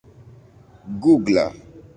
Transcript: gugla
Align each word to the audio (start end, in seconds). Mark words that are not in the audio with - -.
gugla 1.01 1.45